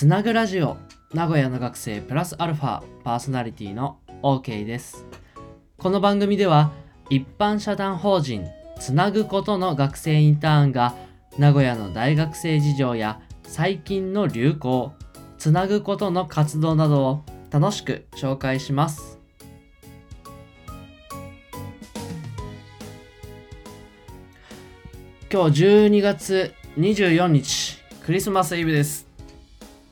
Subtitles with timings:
[0.00, 0.78] つなぐラジオ
[1.12, 5.04] 名古屋の学生プラスアルファパーソナリティの OK です。
[5.76, 6.72] この番組では
[7.10, 8.46] 一般社団法人
[8.78, 10.94] つなぐことの学生インターンが
[11.36, 14.94] 名古屋の大学生事情や最近の流行
[15.36, 19.18] つなぐことの活動などを楽しく紹介します。
[25.30, 29.09] 今日12月24日クリスマスイブです。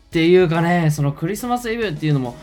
[0.09, 2.35] っていうかねそのクリスマスイブっていうのも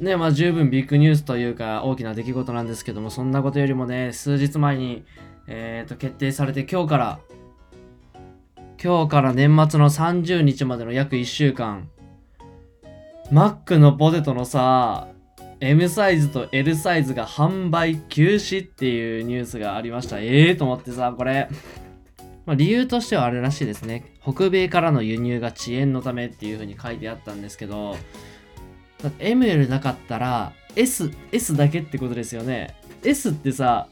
[0.00, 5.04] ねまあ十分ビッグニュースというか大きな出来事なんですけどもそんなことよりもね数日前に
[5.46, 7.20] えっ、ー、と決定されて今日から
[8.82, 11.90] 今日から年末の30日までの約1週間
[13.30, 15.08] マックのポテトのさ
[15.60, 20.20] M サイズと L サイズが販売休止っていうニュースがありました。
[20.20, 21.48] ええー、と思ってさこれ。
[22.46, 24.04] まあ、理由としてはあれらしいですね。
[24.22, 27.96] 北米からの輸入が遅延のためっていう風に書いてあったんですけど、
[29.18, 32.76] ML なかったら S、S だけってことですよね。
[33.02, 33.86] S ってさ、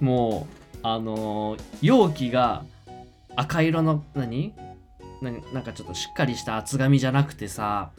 [0.00, 2.64] もう、あのー、容器が
[3.36, 4.54] 赤色の何？
[5.20, 7.90] なんかちょっとしっかりした厚紙じゃなくてさ、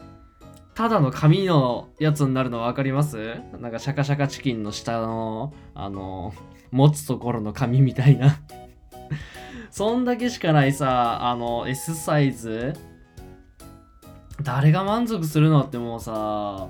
[0.74, 3.36] ただの紙のやつになるの分かります？
[3.60, 8.40] なんかシャカシャカチキンの下の、あのー、持つところの紙みたいな
[9.72, 12.74] そんだけしかないさ、あの、S サイズ
[14.42, 16.68] 誰が満足するのってもうさ、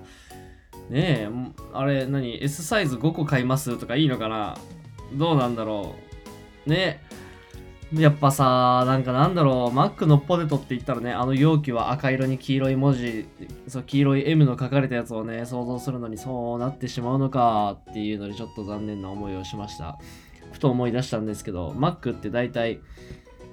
[0.89, 1.29] ねえ、
[1.73, 4.55] あれ何、S サイズ5個買いますとかいいのかな？
[5.15, 5.95] どうなんだろ
[6.67, 6.69] う？
[6.69, 7.01] ね
[7.93, 13.27] やっぱさ、なんかなんだろう、マックのポテトって言ったらね、あの容器は赤色に黄色い文字、
[13.67, 19.97] そう黄色い M の書かれたやつをね、想像するのにそうなってしまうのかっていうのでちょっと残念な思いをしました。
[20.51, 22.81] ふと思い出したんですけど、Mac って大体、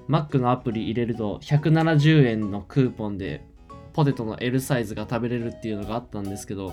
[0.08, 3.44] Mac のアプリ入れると170円のクーポンで
[3.92, 6.72] ポテトの L サイズが食べれるっていうのがあったんですけど、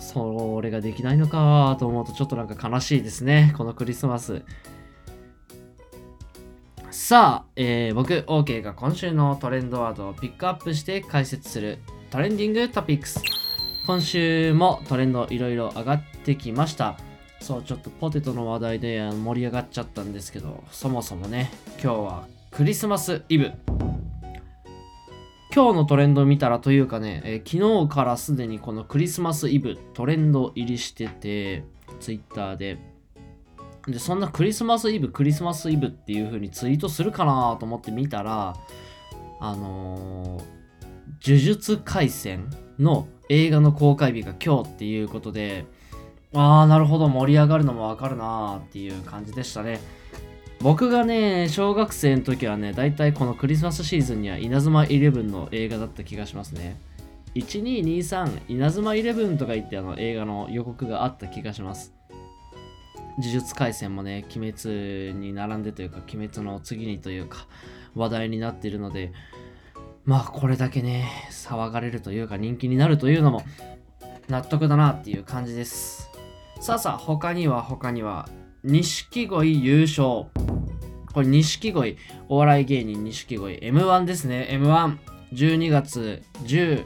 [0.00, 3.54] それができないのかと思うとちょっとなんか悲しいですね。
[3.56, 4.42] このクリスマス。
[6.90, 11.78] さあ、えー、僕、OK が今週のトレンドワードをピックアップして解説する
[12.10, 13.22] トレンディングトピックス。
[13.86, 16.98] 今週もトレンドいろいろ上がってきました。
[17.42, 21.50] そう、ちょっとポテトの話題で盛り上がっちゃったんですけど、そもそもね、
[21.82, 23.52] 今日はクリスマスイブ。
[25.54, 31.64] 今日のトレンド見たらというかね、えー、昨日からすでにこのクリスマスイブトレンド入りしてて、
[32.00, 32.78] ツイッターで。
[33.86, 38.54] で、そんなクリスマスイブ、クリスマスイブっていう風にツイートするかなと思って見たら、
[39.40, 40.42] あのー、
[41.26, 42.48] 呪術廻戦
[42.78, 45.66] の映画の公開日が今日っていうことで、
[46.34, 49.80] ああ、なるほど、盛り上がるのもわかるなーっていう感じでしたね。
[50.60, 56.80] 僕がね、小学生の時はね、だいたいこのクリスマスシーズンには稲妻イレブンの映画だった気がしますね。
[57.34, 61.92] 1223稲妻イレブンとか言ってあの映画の予告があった気がします。
[63.18, 67.46] 呪術廻戦もね、鬼滅に並んでというか、鬼滅の次にというか、
[67.94, 69.12] 話題になっているので、
[70.04, 73.42] まあこれだけね、騒がれるというか人気になるというのも
[74.28, 76.11] 納得だなっていう感じです。
[76.62, 78.28] さあさあ、他には他には、
[78.62, 80.30] 錦鯉優勝。
[81.12, 81.96] これ錦鯉、
[82.28, 84.96] お笑い芸人錦鯉、M1 ですね、M1。
[85.32, 86.84] 12月18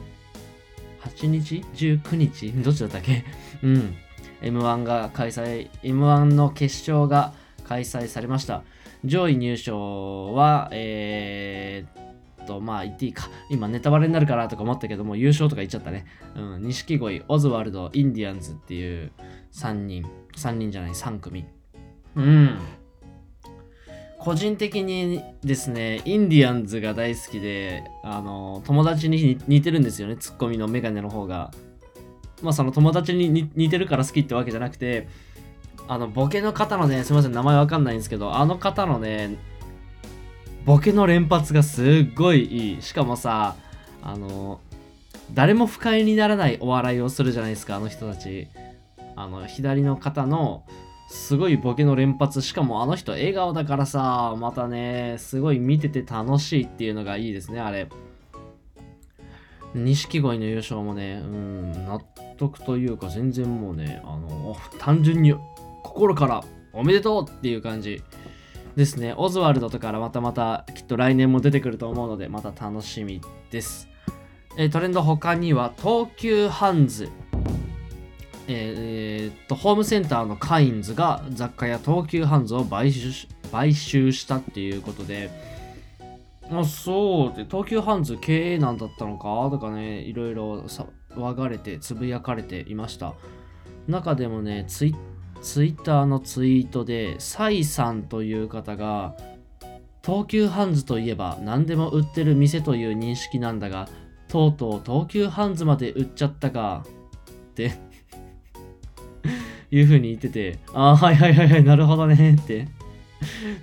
[1.27, 2.51] 日 ?19 日？
[2.63, 3.23] どっちだったっけ？
[3.61, 3.95] うん。
[4.41, 7.33] M1 が開催、M1 の決勝が
[7.63, 8.63] 開催されました。
[9.05, 12.06] 上位入賞は、えー、
[12.47, 13.29] と、まあ言っていいか。
[13.49, 16.05] 今ネタバレになるかなとか思ったけども、優勝とか言っちゃったね。
[16.35, 19.11] うん、錦鯉、オズワルド、インディアンズっていう
[19.53, 20.05] 3人。
[20.35, 21.45] 3人じゃない、3組。
[22.15, 22.57] うん。
[24.19, 31.51] 個人的にですね、インディアンズが大好きで、あの、友達に似てるんですよね、ツッコミのメガネの方が。
[32.41, 35.07] まあその友達に似てるから好きってわけじゃなくて、
[35.87, 39.37] あの、ボケの方のね、すいません、名前わかんないんですけど、あの方のね、
[40.67, 42.81] ボケの連発がすっごいいい。
[42.81, 43.55] しかもさ、
[44.01, 44.59] あの、
[45.33, 48.49] 誰も不快にならないお笑いをするじゃないですか、あの人たち。
[49.15, 50.65] あの、左の方の、
[51.09, 52.41] すごいボケの連発。
[52.41, 57.87] しかもあの人笑顔だからさ、またね、すごい見てて楽しいっていうのがいいですね、あれ。
[59.73, 62.01] 錦鯉の優勝もね、うん、納
[62.35, 65.33] 得というか全然もうね、あの、単純に
[65.83, 66.43] 心から
[66.73, 68.03] おめでとうっていう感じ。
[68.77, 69.13] ですね。
[69.17, 73.19] オズワルドとかからまたまたきっと来年も出てくると思うので、また楽しみ
[73.51, 73.89] です。
[74.57, 77.09] え、トレンド他には、東急ハンズ。
[78.47, 85.31] えー、っと、ホームセンターのカインズが雑貨や東急ハンズを買収買収したっていうことで、
[86.49, 89.49] あそうで東急ハンズ経営なんだったのか？
[89.51, 93.15] とかねいろいろ騒がれてつぶやかれていました
[93.87, 94.95] 中でもねツイッ
[95.41, 99.15] ツイッターのツイートでサイさんという方が
[100.03, 103.89] 東急ハンズといえば何でも売ってる店という認識なんだが
[104.27, 106.85] とうとう東急ハンズまで売っちゃったか
[107.51, 107.73] って
[109.71, 112.67] いう風に言っててああはいはいはいはいなるほどねって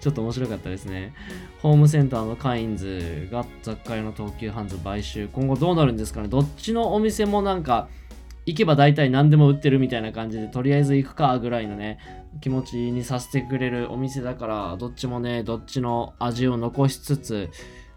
[0.01, 1.15] ちょっと面白かったですね。
[1.63, 5.29] ホームセンターのカインズが雑貨屋の東急ハンズ買収。
[5.29, 7.89] 今後どうなるんですかねどっちのお店もなんか、
[8.47, 11.99] 行けば大体何でも売ってるみたいな感じで、とりあえず行くかぐらいのね、
[12.41, 17.51] 気持ちにさせてくれるお店だから、どっちもね、どっちの味を残しつつ、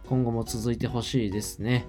[0.07, 1.85] 今後も続いてほしいですね。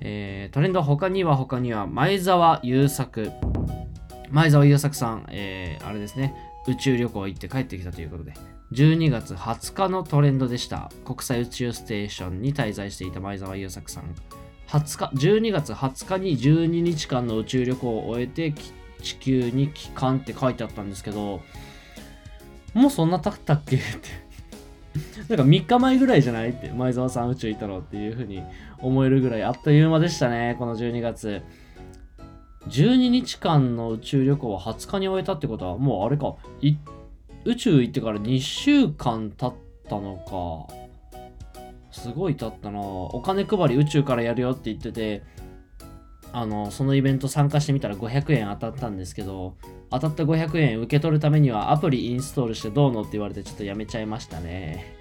[0.00, 3.30] えー、トレンド他には他には、前澤友作。
[4.30, 6.34] 前澤友作さん、えー、あれですね、
[6.66, 8.34] 宇宙旅行行って帰ってきたということで、
[8.72, 10.90] 12月20日のトレンドでした。
[11.04, 14.14] 国際宇宙ステーションに滞在していた前澤友作さん。
[14.72, 18.54] 20日、12月20日に12日間の宇宙旅行を終えて
[19.02, 21.42] 地球に帰還って書いてあったんですけど、
[22.72, 23.76] もうそんな経ったっけ？
[23.76, 23.80] っ
[25.28, 25.36] て。
[25.36, 26.50] なんか3日前ぐらいじゃない？
[26.50, 26.70] って。
[26.70, 28.42] 前澤さん宇宙行ったのっていう風に
[28.78, 31.42] 思えるぐらいあっという間でしたね、この12月。
[32.68, 36.36] 12日間の宇宙旅行は20日に終えたってことは、もうあれか、
[37.44, 39.52] 宇宙行ってから2週間経っ
[39.86, 40.81] たのか。
[41.92, 45.22] すごい経ったなお金配り宇宙からやるよって言ってて、
[46.32, 49.56] あの、そのイベント参加してみたら500円当たったんですけど、
[49.90, 54.96] 当たった500円受け取るためにはアプリインストールしてどうのって言われてちょっとやめちゃいましたね。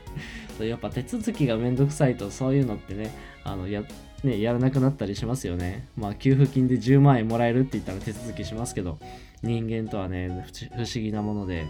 [0.60, 3.10] やっぱ手続きがめんどくさいとそういうのってね、
[3.44, 3.82] あのや
[4.24, 5.86] ね、やらなくなったりしますよね。
[5.96, 8.98] まあ、給付金で10万円もらえるって言ったら手続きしますけど、
[9.42, 11.66] 人間とはね、不思議なもので。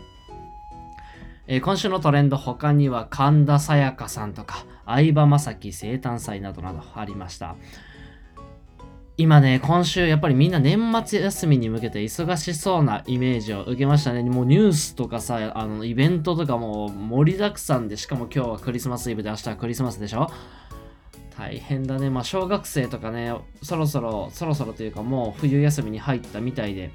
[1.53, 7.57] えー、今週のトレンド、他には神田沙也加さんとか、相葉雅紀生誕祭などなどありました。
[9.17, 14.23] 今ね、今週やっぱりみんな年末休みに向けて忙しそうなイメージを受けましたね。
[14.23, 20.29] もうニュースとかさ、あのイベントとかも盛りだくさんで、しかも今日はクリスマスイブで明日はクリスマスでしょ？
[21.37, 22.11] 大変だね。
[22.11, 26.93] まあ、小学生とかね、そろそろ、そろそろというかもう冬休みに入ったみたいで、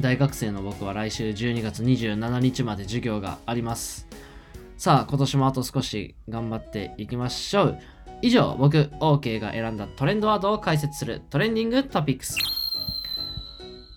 [0.00, 4.08] 大学生の僕は来週12月27日まで授業があります。
[4.76, 7.78] さあ、今年もあと少し頑張っていきましょう。
[8.22, 12.36] 以上、僕、OK が選んだトレンドワードを解説するトレンディングトピックス。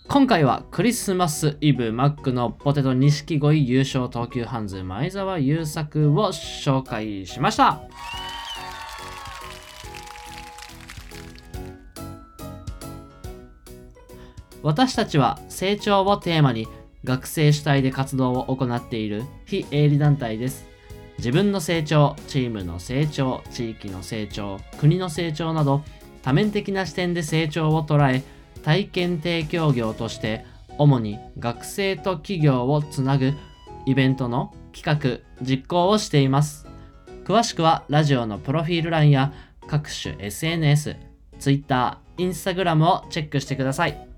[0.08, 7.82] 今回はクリスマスイブマックのポテト錦鯉優勝東急ハンズ前澤友作を紹介しました。
[14.66, 16.68] 私たちは成長をテーマに
[17.04, 20.66] 学生主体で活動を行っている非営利団体です。
[21.20, 25.84] 自分の成長、チームの成長、地域の成長、国の成長など
[26.24, 28.24] 多面的な視点で成長を捉え
[28.64, 30.48] 体験提供業として
[30.80, 33.34] 主に学生と企業をつなぐ
[33.86, 36.66] イベントの企画、実行をしています。
[37.24, 39.32] 詳しくはラジオのプロフィール欄や
[39.68, 40.96] 各種 SNS、
[41.38, 44.15] Twitter、Instagram をチェックしてください。